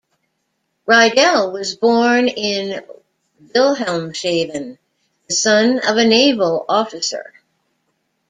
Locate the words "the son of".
5.27-5.97